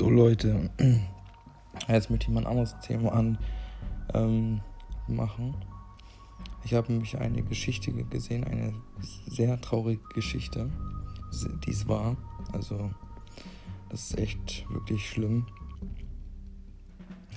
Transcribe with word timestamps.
So 0.00 0.08
Leute, 0.08 0.70
jetzt 1.86 2.08
möchte 2.08 2.24
ich 2.24 2.28
mal 2.30 2.40
ein 2.40 2.46
anderes 2.46 2.74
Thema 2.80 3.12
an 3.12 3.36
ähm, 4.14 4.62
machen. 5.06 5.54
Ich 6.64 6.72
habe 6.72 6.90
nämlich 6.90 7.18
eine 7.18 7.42
Geschichte 7.42 7.92
gesehen, 7.92 8.44
eine 8.44 8.72
sehr 9.26 9.60
traurige 9.60 10.02
Geschichte, 10.14 10.70
die 11.66 11.70
es 11.70 11.86
war. 11.86 12.16
Also 12.54 12.90
das 13.90 14.04
ist 14.04 14.18
echt 14.18 14.64
wirklich 14.70 15.06
schlimm. 15.06 15.46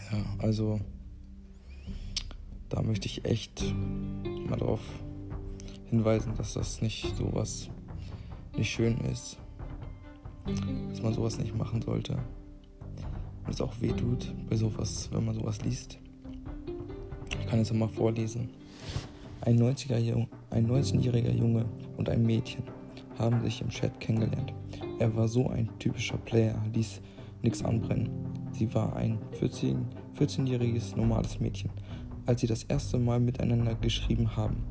Ja, 0.09 0.23
also 0.38 0.80
da 2.70 2.82
möchte 2.82 3.07
ich 3.07 3.25
echt 3.25 3.61
mal 4.48 4.57
darauf 4.57 4.80
hinweisen, 5.89 6.34
dass 6.38 6.54
das 6.54 6.82
nicht 6.82 7.14
sowas 7.18 7.68
nicht 8.55 8.72
schön 8.72 9.00
ist, 9.00 9.38
dass 10.91 11.02
man 11.02 11.14
sowas 11.14 11.38
nicht 11.38 11.58
machen 11.58 11.81
sollte. 11.81 12.23
Es 13.49 13.61
auch 13.61 13.73
weh 13.81 13.91
tut 13.91 14.33
bei 14.49 14.55
sowas, 14.55 15.09
wenn 15.11 15.25
man 15.25 15.35
sowas 15.35 15.61
liest. 15.63 15.99
Ich 17.39 17.47
kann 17.47 17.59
es 17.59 17.71
mal 17.73 17.89
vorlesen. 17.89 18.49
Ein 19.41 19.59
90-jähriger 19.59 20.25
ein 20.49 20.66
19 20.66 21.02
Junge 21.02 21.66
und 21.97 22.09
ein 22.09 22.23
Mädchen 22.23 22.63
haben 23.17 23.41
sich 23.41 23.61
im 23.61 23.69
Chat 23.69 23.99
kennengelernt. 23.99 24.53
Er 24.99 25.16
war 25.16 25.27
so 25.27 25.49
ein 25.49 25.69
typischer 25.79 26.17
Player, 26.17 26.55
ließ 26.73 27.02
nichts 27.41 27.63
anbrennen. 27.63 28.09
Sie 28.53 28.73
war 28.73 28.95
ein 28.95 29.19
14, 29.39 29.85
14-jähriges 30.17 30.95
normales 30.95 31.39
Mädchen. 31.39 31.71
Als 32.25 32.41
sie 32.41 32.47
das 32.47 32.63
erste 32.63 32.97
Mal 32.97 33.19
miteinander 33.19 33.75
geschrieben 33.75 34.35
haben, 34.35 34.63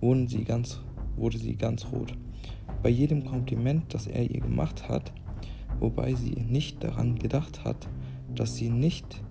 wurden 0.00 0.26
sie 0.28 0.44
ganz, 0.44 0.80
wurde 1.16 1.38
sie 1.38 1.56
ganz 1.56 1.86
rot. 1.92 2.16
Bei 2.82 2.88
jedem 2.88 3.24
Kompliment, 3.24 3.92
das 3.92 4.06
er 4.06 4.22
ihr 4.30 4.40
gemacht 4.40 4.88
hat, 4.88 5.12
wobei 5.80 6.14
sie 6.14 6.36
nicht 6.48 6.82
daran 6.82 7.18
gedacht 7.18 7.64
hat, 7.64 7.88
dass 8.34 8.56
sie 8.56 8.70
nicht 8.70 9.22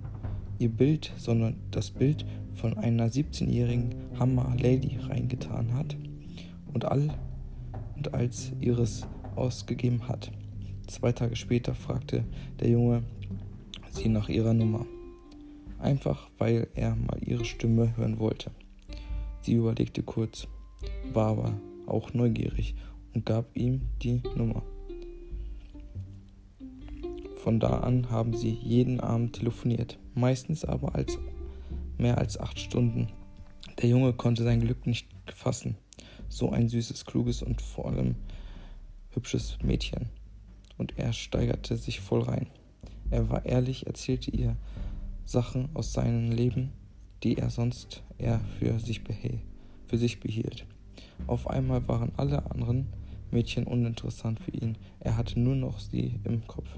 ihr 0.59 0.69
Bild, 0.69 1.11
sondern 1.17 1.55
das 1.71 1.91
Bild 1.91 2.25
von 2.55 2.77
einer 2.77 3.07
17-jährigen 3.07 3.95
Hammer 4.19 4.55
Lady 4.57 4.97
reingetan 4.97 5.73
hat 5.73 5.95
und 6.73 6.85
all 6.85 7.13
und 7.95 8.13
als 8.13 8.51
ihres 8.59 9.07
ausgegeben 9.35 10.07
hat. 10.07 10.31
Zwei 10.87 11.11
Tage 11.11 11.35
später 11.35 11.75
fragte 11.75 12.23
der 12.59 12.69
Junge 12.69 13.03
sie 13.91 14.09
nach 14.09 14.29
ihrer 14.29 14.53
Nummer. 14.53 14.85
Einfach 15.79 16.29
weil 16.37 16.67
er 16.75 16.95
mal 16.95 17.19
ihre 17.21 17.45
Stimme 17.45 17.95
hören 17.97 18.19
wollte. 18.19 18.51
Sie 19.41 19.53
überlegte 19.53 20.03
kurz, 20.03 20.47
war 21.11 21.31
aber 21.31 21.53
auch 21.85 22.13
neugierig 22.13 22.75
und 23.13 23.25
gab 23.25 23.55
ihm 23.55 23.81
die 24.01 24.21
Nummer. 24.35 24.63
Von 27.43 27.59
da 27.59 27.79
an 27.79 28.09
haben 28.09 28.33
sie 28.37 28.51
jeden 28.51 29.01
Abend 29.01 29.35
telefoniert, 29.35 29.99
meistens 30.15 30.63
aber 30.63 30.95
als 30.95 31.19
mehr 31.97 32.17
als 32.17 32.39
acht 32.39 32.57
Stunden. 32.57 33.09
Der 33.81 33.89
Junge 33.89 34.13
konnte 34.13 34.45
sein 34.45 34.61
Glück 34.61 34.87
nicht 34.87 35.09
fassen. 35.35 35.75
So 36.29 36.51
ein 36.51 36.69
süßes, 36.69 37.03
kluges 37.03 37.41
und 37.43 37.61
vor 37.61 37.87
allem 37.87 38.15
hübsches 39.09 39.57
Mädchen. 39.61 40.07
Und 40.77 40.97
er 40.97 41.11
steigerte 41.11 41.75
sich 41.75 41.99
voll 41.99 42.21
rein. 42.21 42.47
Er 43.11 43.29
war 43.29 43.45
ehrlich, 43.45 43.87
erzählte 43.87 44.31
ihr 44.31 44.55
Sachen 45.25 45.67
aus 45.73 45.91
seinem 45.91 46.31
Leben, 46.31 46.71
die 47.23 47.37
er 47.37 47.49
sonst 47.49 48.03
eher 48.17 48.39
für 48.57 48.79
sich, 48.79 49.01
für 49.87 49.97
sich 49.97 50.21
behielt. 50.21 50.65
Auf 51.27 51.49
einmal 51.49 51.85
waren 51.89 52.13
alle 52.15 52.49
anderen 52.49 52.87
Mädchen 53.31 53.65
uninteressant 53.65 54.39
für 54.39 54.51
ihn. 54.51 54.77
Er 55.01 55.17
hatte 55.17 55.41
nur 55.41 55.57
noch 55.57 55.81
sie 55.81 56.21
im 56.23 56.47
Kopf. 56.47 56.69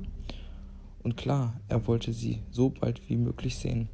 Und 1.05 1.15
klar, 1.15 1.53
er 1.67 1.85
wollte 1.85 2.11
sie 2.11 2.41
so 2.49 2.69
bald 2.69 2.99
wie 3.07 3.15
möglich 3.15 3.55
sehen. 3.55 3.89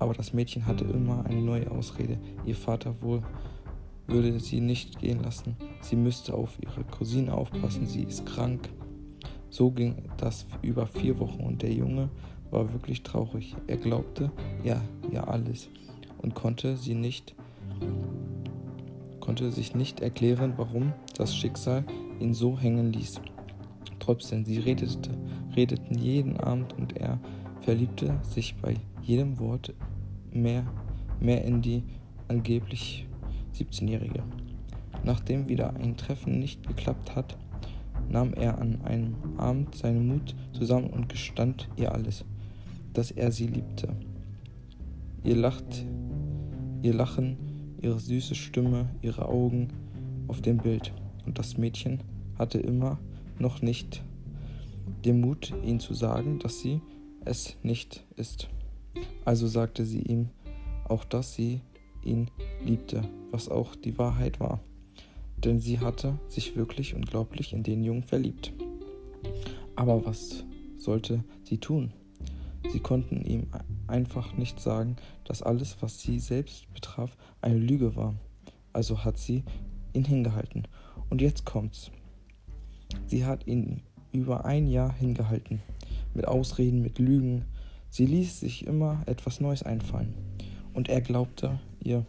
Aber 0.00 0.12
das 0.12 0.32
Mädchen 0.32 0.66
hatte 0.66 0.84
immer 0.84 1.24
eine 1.24 1.40
neue 1.40 1.70
Ausrede. 1.70 2.18
Ihr 2.44 2.56
Vater 2.56 3.00
wohl 3.00 3.22
würde 4.08 4.40
sie 4.40 4.60
nicht 4.60 4.98
gehen 4.98 5.22
lassen. 5.22 5.56
Sie 5.80 5.94
müsste 5.94 6.34
auf 6.34 6.58
ihre 6.60 6.82
Cousine 6.82 7.32
aufpassen, 7.32 7.86
sie 7.86 8.02
ist 8.02 8.26
krank. 8.26 8.68
So 9.50 9.70
ging 9.70 10.10
das 10.16 10.46
über 10.60 10.88
vier 10.88 11.20
Wochen 11.20 11.44
und 11.44 11.62
der 11.62 11.72
Junge 11.72 12.10
war 12.50 12.72
wirklich 12.72 13.04
traurig. 13.04 13.54
Er 13.68 13.76
glaubte 13.76 14.32
ja, 14.64 14.82
ja 15.12 15.24
alles 15.24 15.68
und 16.18 16.34
konnte 16.34 16.76
sie 16.76 16.94
nicht 16.94 17.36
konnte 19.20 19.52
sich 19.52 19.74
nicht 19.76 20.00
erklären, 20.00 20.54
warum 20.56 20.94
das 21.14 21.36
Schicksal 21.36 21.84
ihn 22.18 22.32
so 22.32 22.58
hängen 22.58 22.94
ließ. 22.94 23.20
Trotzdem, 23.98 24.46
sie 24.46 24.58
redete, 24.58 25.10
redeten 25.58 25.98
jeden 25.98 26.36
Abend 26.38 26.72
und 26.78 26.96
er 26.96 27.18
verliebte 27.62 28.20
sich 28.22 28.54
bei 28.62 28.76
jedem 29.02 29.40
Wort 29.40 29.74
mehr, 30.32 30.64
mehr 31.18 31.44
in 31.44 31.62
die 31.62 31.82
angeblich 32.28 33.08
17-Jährige. 33.56 34.22
Nachdem 35.02 35.48
wieder 35.48 35.74
ein 35.74 35.96
Treffen 35.96 36.38
nicht 36.38 36.64
geklappt 36.66 37.16
hat, 37.16 37.36
nahm 38.08 38.34
er 38.34 38.58
an 38.58 38.82
einem 38.84 39.16
Abend 39.36 39.74
seinen 39.74 40.06
Mut 40.06 40.36
zusammen 40.52 40.90
und 40.90 41.08
gestand 41.08 41.68
ihr 41.76 41.92
alles, 41.92 42.24
dass 42.92 43.10
er 43.10 43.32
sie 43.32 43.48
liebte. 43.48 43.88
Ihr 45.24 45.36
lacht, 45.36 45.84
ihr 46.82 46.94
Lachen, 46.94 47.36
ihre 47.82 47.98
süße 47.98 48.36
Stimme, 48.36 48.90
ihre 49.02 49.28
Augen 49.28 49.68
auf 50.28 50.40
dem 50.40 50.58
Bild. 50.58 50.92
Und 51.26 51.38
das 51.38 51.58
Mädchen 51.58 52.04
hatte 52.38 52.58
immer 52.58 52.98
noch 53.40 53.60
nicht 53.60 54.04
den 55.04 55.20
Mut, 55.20 55.52
ihm 55.64 55.80
zu 55.80 55.94
sagen, 55.94 56.38
dass 56.38 56.60
sie 56.60 56.80
es 57.24 57.56
nicht 57.62 58.04
ist. 58.16 58.48
Also 59.24 59.46
sagte 59.46 59.84
sie 59.84 60.02
ihm 60.02 60.30
auch, 60.88 61.04
dass 61.04 61.34
sie 61.34 61.60
ihn 62.02 62.30
liebte, 62.64 63.02
was 63.30 63.48
auch 63.48 63.74
die 63.74 63.98
Wahrheit 63.98 64.40
war. 64.40 64.60
Denn 65.36 65.60
sie 65.60 65.78
hatte 65.78 66.18
sich 66.28 66.56
wirklich 66.56 66.94
unglaublich 66.94 67.52
in 67.52 67.62
den 67.62 67.84
Jungen 67.84 68.02
verliebt. 68.02 68.52
Aber 69.76 70.04
was 70.04 70.44
sollte 70.78 71.22
sie 71.44 71.58
tun? 71.58 71.92
Sie 72.72 72.80
konnten 72.80 73.24
ihm 73.24 73.46
einfach 73.86 74.36
nicht 74.36 74.60
sagen, 74.60 74.96
dass 75.24 75.42
alles, 75.42 75.76
was 75.80 76.00
sie 76.00 76.18
selbst 76.18 76.72
betraf, 76.74 77.16
eine 77.40 77.58
Lüge 77.58 77.94
war. 77.94 78.14
Also 78.72 79.04
hat 79.04 79.18
sie 79.18 79.44
ihn 79.92 80.04
hingehalten. 80.04 80.66
Und 81.08 81.22
jetzt 81.22 81.44
kommt's. 81.44 81.90
Sie 83.06 83.24
hat 83.24 83.46
ihn 83.46 83.82
über 84.12 84.44
ein 84.44 84.66
Jahr 84.66 84.92
hingehalten. 84.94 85.60
Mit 86.14 86.26
Ausreden, 86.26 86.82
mit 86.82 86.98
Lügen. 86.98 87.44
Sie 87.90 88.06
ließ 88.06 88.40
sich 88.40 88.66
immer 88.66 89.02
etwas 89.06 89.40
Neues 89.40 89.62
einfallen. 89.62 90.14
Und 90.74 90.88
er 90.88 91.00
glaubte 91.00 91.58
ihr, 91.82 92.04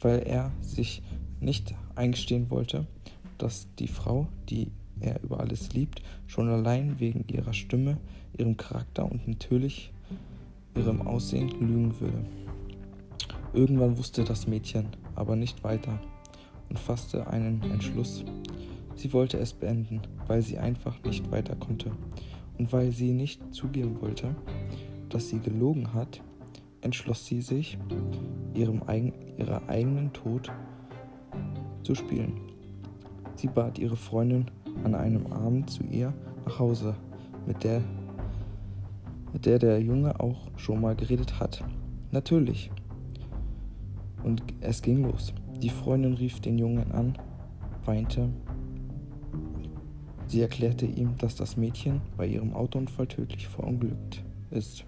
weil 0.00 0.20
er 0.20 0.52
sich 0.60 1.02
nicht 1.40 1.74
eingestehen 1.94 2.50
wollte, 2.50 2.86
dass 3.38 3.68
die 3.78 3.88
Frau, 3.88 4.28
die 4.48 4.70
er 5.00 5.22
über 5.22 5.40
alles 5.40 5.72
liebt, 5.72 6.02
schon 6.26 6.48
allein 6.48 6.98
wegen 7.00 7.24
ihrer 7.28 7.52
Stimme, 7.52 7.98
ihrem 8.36 8.56
Charakter 8.56 9.10
und 9.10 9.28
natürlich 9.28 9.92
ihrem 10.74 11.02
Aussehen 11.02 11.48
lügen 11.48 11.98
würde. 12.00 12.24
Irgendwann 13.52 13.96
wusste 13.96 14.24
das 14.24 14.46
Mädchen 14.46 14.88
aber 15.14 15.36
nicht 15.36 15.64
weiter 15.64 15.98
und 16.68 16.78
fasste 16.78 17.26
einen 17.28 17.62
Entschluss. 17.62 18.24
Sie 18.96 19.12
wollte 19.12 19.38
es 19.38 19.52
beenden, 19.52 20.00
weil 20.26 20.42
sie 20.42 20.58
einfach 20.58 21.02
nicht 21.04 21.30
weiter 21.30 21.54
konnte. 21.54 21.92
Und 22.58 22.72
weil 22.72 22.90
sie 22.90 23.12
nicht 23.12 23.54
zugeben 23.54 24.00
wollte, 24.00 24.34
dass 25.10 25.28
sie 25.28 25.38
gelogen 25.38 25.92
hat, 25.92 26.22
entschloss 26.80 27.26
sie 27.26 27.42
sich, 27.42 27.78
ihrem 28.54 28.82
eigen, 28.86 29.12
ihrer 29.36 29.68
eigenen 29.68 30.12
Tod 30.12 30.50
zu 31.82 31.94
spielen. 31.94 32.40
Sie 33.34 33.48
bat 33.48 33.78
ihre 33.78 33.96
Freundin 33.96 34.46
an 34.82 34.94
einem 34.94 35.26
Abend 35.26 35.68
zu 35.68 35.84
ihr 35.84 36.14
nach 36.46 36.58
Hause, 36.58 36.94
mit 37.46 37.62
der, 37.64 37.82
mit 39.32 39.44
der 39.44 39.58
der 39.58 39.80
Junge 39.80 40.18
auch 40.18 40.48
schon 40.56 40.80
mal 40.80 40.96
geredet 40.96 41.38
hat. 41.38 41.62
Natürlich. 42.12 42.70
Und 44.24 44.42
es 44.60 44.80
ging 44.80 45.02
los. 45.02 45.34
Die 45.60 45.68
Freundin 45.68 46.14
rief 46.14 46.40
den 46.40 46.58
Jungen 46.58 46.90
an, 46.92 47.18
weinte 47.84 48.30
Sie 50.28 50.40
erklärte 50.40 50.86
ihm, 50.86 51.16
dass 51.18 51.36
das 51.36 51.56
Mädchen 51.56 52.00
bei 52.16 52.26
ihrem 52.26 52.52
Autounfall 52.52 53.06
tödlich 53.06 53.46
verunglückt 53.46 54.22
ist. 54.50 54.84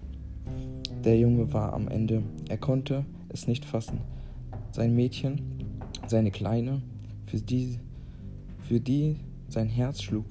Der 1.03 1.17
Junge 1.17 1.53
war 1.53 1.73
am 1.73 1.87
Ende. 1.87 2.23
Er 2.49 2.57
konnte 2.57 3.05
es 3.29 3.47
nicht 3.47 3.63
fassen. 3.63 4.01
Sein 4.71 4.95
Mädchen, 4.95 5.41
seine 6.07 6.31
Kleine, 6.31 6.81
für 7.25 7.37
die, 7.37 7.79
für 8.57 8.79
die 8.79 9.15
sein 9.47 9.69
Herz 9.69 10.01
schlug. 10.01 10.25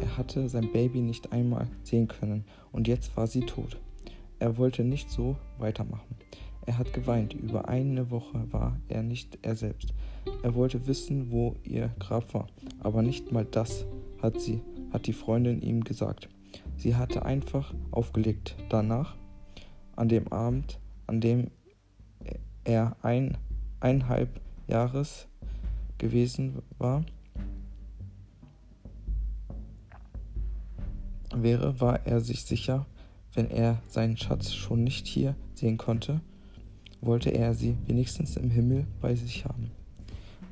Er 0.00 0.16
hatte 0.16 0.48
sein 0.48 0.70
Baby 0.72 1.00
nicht 1.00 1.32
einmal 1.32 1.66
sehen 1.82 2.08
können 2.08 2.44
und 2.70 2.88
jetzt 2.88 3.16
war 3.16 3.26
sie 3.26 3.40
tot. 3.40 3.78
Er 4.38 4.56
wollte 4.56 4.84
nicht 4.84 5.10
so 5.10 5.36
weitermachen. 5.58 6.16
Er 6.64 6.78
hat 6.78 6.92
geweint. 6.92 7.34
Über 7.34 7.68
eine 7.68 8.10
Woche 8.10 8.46
war 8.52 8.78
er 8.88 9.02
nicht 9.02 9.38
er 9.42 9.56
selbst. 9.56 9.92
Er 10.42 10.54
wollte 10.54 10.86
wissen, 10.86 11.30
wo 11.30 11.56
ihr 11.64 11.90
Grab 11.98 12.32
war, 12.34 12.46
aber 12.80 13.02
nicht 13.02 13.32
mal 13.32 13.44
das 13.44 13.84
hat 14.22 14.40
sie, 14.40 14.62
hat 14.92 15.06
die 15.06 15.12
Freundin 15.12 15.60
ihm 15.62 15.84
gesagt. 15.84 16.28
Sie 16.76 16.96
hatte 16.96 17.24
einfach 17.24 17.74
aufgelegt. 17.90 18.56
Danach, 18.68 19.16
an 19.96 20.08
dem 20.08 20.28
Abend, 20.28 20.78
an 21.06 21.20
dem 21.20 21.50
er 22.64 22.96
ein, 23.02 23.36
eineinhalb 23.80 24.40
Jahres 24.68 25.26
gewesen 25.98 26.62
war, 26.78 27.04
wäre, 31.34 31.80
war 31.80 32.06
er 32.06 32.20
sich 32.20 32.44
sicher, 32.44 32.86
wenn 33.34 33.50
er 33.50 33.82
seinen 33.88 34.16
Schatz 34.16 34.52
schon 34.52 34.84
nicht 34.84 35.06
hier 35.06 35.34
sehen 35.54 35.78
konnte, 35.78 36.20
wollte 37.00 37.30
er 37.30 37.54
sie 37.54 37.76
wenigstens 37.86 38.36
im 38.36 38.50
Himmel 38.50 38.86
bei 39.00 39.14
sich 39.14 39.44
haben. 39.44 39.70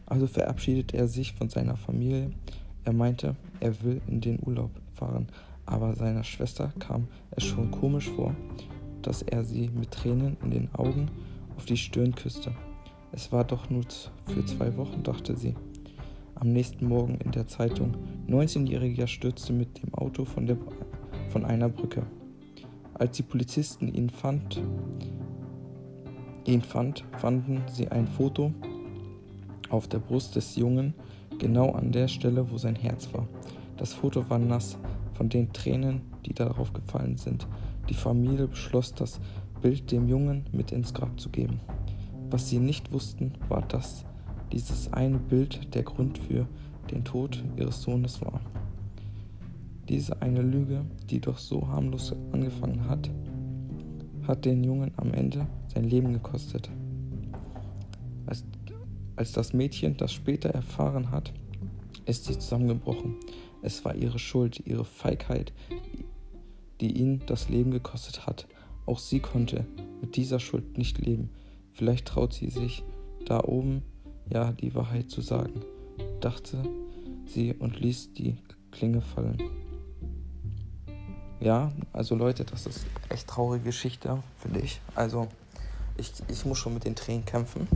Also 0.07 0.27
verabschiedet 0.27 0.95
er 0.95 1.07
sich 1.07 1.35
von 1.35 1.49
seiner 1.49 1.77
Familie. 1.77 2.33
Er 2.85 2.93
meinte, 2.93 3.37
er 3.61 3.83
will 3.83 4.01
in 4.07 4.21
den 4.21 4.39
Urlaub 4.45 4.71
fahren, 4.95 5.29
aber 5.67 5.95
seiner 5.95 6.25
Schwester 6.25 6.73
kam 6.79 7.09
es 7.31 7.45
schon 7.45 7.71
komisch 7.71 8.09
vor, 8.09 8.35
dass 9.03 9.23
er 9.23 9.45
sie 9.45 9.69
mit 9.69 9.91
Tränen 9.91 10.37
in 10.43 10.51
den 10.51 10.75
Augen 10.75 11.11
auf 11.57 11.65
die 11.65 11.77
Stirn 11.77 12.15
küsste. 12.15 12.53
Es 13.13 13.33
war 13.33 13.45
doch 13.45 13.69
nur 13.71 13.85
für 14.27 14.45
zwei 14.47 14.77
Wochen, 14.77 15.03
dachte 15.03 15.37
sie. 15.37 15.55
Am 16.35 16.53
nächsten 16.53 16.87
Morgen 16.87 17.17
in 17.17 17.33
der 17.33 17.47
Zeitung, 17.47 17.95
19-Jähriger 18.29 19.07
stürzte 19.07 19.53
mit 19.53 19.83
dem 19.83 19.93
Auto 19.95 20.25
von, 20.25 20.47
der, 20.47 20.57
von 21.29 21.45
einer 21.45 21.69
Brücke. 21.69 22.07
Als 22.95 23.17
die 23.17 23.23
Polizisten 23.23 23.93
ihn 23.93 24.09
fand, 24.09 24.63
ihn 26.47 26.63
fand, 26.63 27.05
fanden 27.19 27.63
sie 27.69 27.89
ein 27.89 28.07
Foto 28.07 28.53
auf 29.69 29.87
der 29.89 29.99
Brust 29.99 30.37
des 30.37 30.57
Jungen, 30.57 30.95
genau 31.41 31.73
an 31.73 31.91
der 31.91 32.07
Stelle, 32.07 32.49
wo 32.53 32.59
sein 32.59 32.77
Herz 32.77 33.13
war. 33.13 33.27
Das 33.77 33.93
Foto 33.93 34.29
war 34.31 34.39
nass 34.39 34.79
von 35.15 35.29
den 35.29 35.53
Tränen, 35.53 36.03
die 36.25 36.35
darauf 36.35 36.73
gefallen 36.73 37.17
sind. 37.17 37.49
Die 37.89 37.95
Familie 37.95 38.47
beschloss, 38.47 38.95
das 38.95 39.19
Bild 39.61 39.91
dem 39.91 40.09
Jungen 40.09 40.45
mit 40.53 40.71
ins 40.71 40.95
Grab 40.95 41.19
zu 41.19 41.31
geben. 41.31 41.61
Was 42.31 42.49
sie 42.49 42.61
nicht 42.61 42.93
wussten, 42.93 43.33
war, 43.49 43.63
dass 43.63 44.05
dieses 44.53 44.93
eine 44.93 45.19
Bild 45.19 45.75
der 45.75 45.83
Grund 45.83 46.19
für 46.19 46.47
den 46.91 47.05
Tod 47.05 47.43
ihres 47.57 47.83
Sohnes 47.83 48.21
war. 48.23 48.41
Diese 49.89 50.23
eine 50.23 50.43
Lüge, 50.43 50.85
die 51.09 51.21
doch 51.21 51.39
so 51.39 51.67
harmlos 51.67 52.15
angefangen 52.33 52.89
hat, 52.89 53.11
hat 54.29 54.45
den 54.45 54.63
Jungen 54.63 54.93
am 54.97 55.13
Ende 55.13 55.47
sein 55.67 55.85
Leben 55.85 56.13
gekostet. 56.13 56.71
Als, 59.17 59.33
das 59.33 59.53
Mädchen 59.53 59.97
das 59.97 60.13
später 60.13 60.51
erfahren 60.51 61.11
hat, 61.11 61.33
ist 62.07 62.25
sie 62.25 62.39
zusammengebrochen. 62.39 63.17
Es 63.63 63.85
war 63.85 63.95
ihre 63.95 64.19
Schuld, 64.19 64.67
ihre 64.67 64.85
Feigheit, 64.85 65.53
die 66.81 66.99
ihn 66.99 67.23
das 67.27 67.49
Leben 67.49 67.71
gekostet 67.71 68.27
hat. 68.27 68.47
Auch 68.87 68.99
sie 68.99 69.21
konnte 69.21 69.67
mit 70.01 70.17
dieser 70.17 70.41
Schuld 70.41 70.79
nicht 70.79 70.99
leben. 70.99 71.31
Vielleicht 71.73 72.07
traut 72.07 72.33
sie 72.33 72.51
sich 72.51 72.83
da 73.27 73.45
oben 73.45 73.83
ja 74.29 74.53
die 74.53 74.75
Wahrheit 74.75 75.11
zu 75.11 75.21
sagen, 75.21 75.61
dachte 76.21 76.63
sie 77.27 77.55
und 77.55 77.79
ließ 77.79 78.15
die 78.15 78.37
Klinge 78.71 79.03
fallen. 79.03 79.39
Ja, 81.41 81.73
also 81.93 82.15
Leute, 82.15 82.45
das 82.45 82.67
ist 82.67 82.87
echt 83.09 83.27
traurige 83.29 83.65
Geschichte, 83.65 84.23
finde 84.39 84.61
ich. 84.61 84.81
Also 84.95 85.29
ich, 85.97 86.13
ich 86.29 86.45
muss 86.45 86.59
schon 86.59 86.75
mit 86.75 86.85
den 86.85 86.95
Tränen 86.95 87.25
kämpfen, 87.25 87.67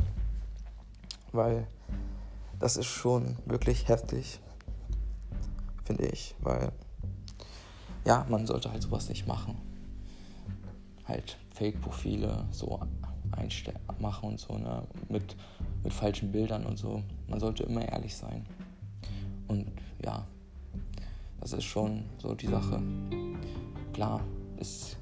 weil 1.35 1.67
das 2.59 2.77
ist 2.77 2.87
schon 2.87 3.37
wirklich 3.45 3.89
heftig, 3.89 4.41
finde 5.85 6.07
ich, 6.07 6.35
weil 6.41 6.73
ja, 8.05 8.27
man 8.29 8.47
sollte 8.47 8.71
halt 8.71 8.83
sowas 8.83 9.09
nicht 9.09 9.27
machen. 9.27 9.57
Halt 11.07 11.39
Fake-Profile 11.55 12.47
so 12.51 12.81
einstellen, 13.33 13.79
machen 13.99 14.31
und 14.31 14.41
so, 14.41 14.57
ne? 14.57 14.87
Mit, 15.09 15.37
mit 15.83 15.93
falschen 15.93 16.33
Bildern 16.33 16.67
und 16.67 16.79
so. 16.79 17.03
Man 17.29 17.41
sollte 17.41 17.65
immer 17.65 17.87
ehrlich 17.87 18.15
sein. 18.17 18.47
Und 19.49 19.67
ja, 20.05 20.27
das 21.41 21.53
ist 21.53 21.65
schon 21.65 22.05
so 22.19 22.35
die 22.35 22.47
Sache. 22.47 22.83
Klar, 23.93 24.21
ist, 24.59 24.97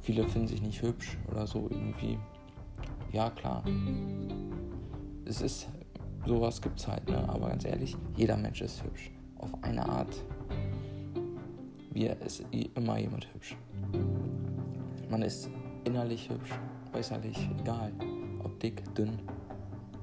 viele 0.00 0.24
finden 0.24 0.48
sich 0.48 0.62
nicht 0.62 0.82
hübsch 0.82 1.16
oder 1.30 1.46
so 1.46 1.68
irgendwie. 1.70 2.18
Ja, 3.12 3.30
klar. 3.30 3.62
Es 5.28 5.40
ist, 5.40 5.68
sowas 6.24 6.62
gibt's 6.62 6.86
halt, 6.86 7.08
ne? 7.08 7.28
Aber 7.28 7.48
ganz 7.48 7.64
ehrlich, 7.64 7.96
jeder 8.16 8.36
Mensch 8.36 8.60
ist 8.62 8.82
hübsch. 8.84 9.10
Auf 9.38 9.50
eine 9.62 9.86
Art. 9.86 10.22
Wie 11.92 12.06
ist 12.06 12.44
immer 12.74 12.98
jemand 12.98 13.32
hübsch. 13.34 13.56
Man 15.10 15.22
ist 15.22 15.50
innerlich 15.84 16.28
hübsch, 16.30 16.50
äußerlich 16.92 17.48
egal. 17.60 17.92
Ob 18.44 18.58
dick, 18.60 18.82
dünn. 18.94 19.18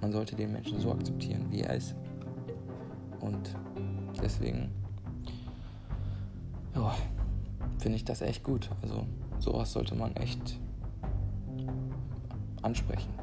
Man 0.01 0.11
sollte 0.11 0.35
den 0.35 0.51
Menschen 0.51 0.79
so 0.79 0.91
akzeptieren, 0.91 1.45
wie 1.49 1.61
er 1.61 1.75
ist. 1.75 1.95
Und 3.21 3.55
deswegen 4.21 4.71
finde 7.79 7.97
ich 7.97 8.05
das 8.05 8.21
echt 8.21 8.43
gut. 8.43 8.69
Also 8.81 9.05
sowas 9.39 9.71
sollte 9.71 9.93
man 9.95 10.15
echt 10.15 10.59
ansprechen 12.61 13.22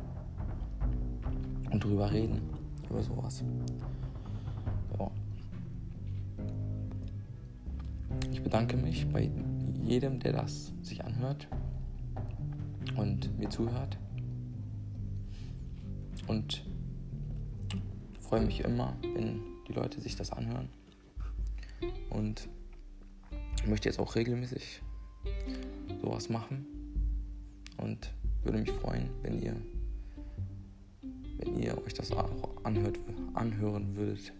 und 1.70 1.84
drüber 1.84 2.11
reden, 2.11 2.40
über 2.88 3.02
sowas. 3.02 3.43
Ja. 4.99 5.11
Ich 8.32 8.43
bedanke 8.43 8.76
mich 8.76 9.06
bei 9.08 9.31
jedem, 9.84 10.20
der 10.20 10.32
das 10.32 10.72
sich 10.82 11.05
anhört 11.05 11.49
und 12.96 13.38
mir 13.38 13.49
zuhört. 13.49 13.99
Und 16.26 16.64
freue 18.20 18.43
mich 18.43 18.61
immer, 18.61 18.96
wenn 19.14 19.40
die 19.67 19.72
Leute 19.72 20.00
sich 20.00 20.14
das 20.17 20.31
anhören. 20.31 20.69
Und 22.11 22.49
möchte 23.67 23.88
jetzt 23.88 23.99
auch 23.99 24.14
regelmäßig 24.14 24.82
sowas 26.02 26.28
machen. 26.28 26.67
Und 27.78 28.12
würde 28.44 28.58
mich 28.58 28.70
freuen, 28.70 29.11
wenn 29.22 29.43
ihr, 29.43 29.56
wenn 31.41 31.59
ihr 31.59 31.77
euch 31.85 31.95
das 31.95 32.13
auch 32.13 32.51
anhört, 32.65 32.99
anhören 33.35 33.97
würdet. 33.97 34.33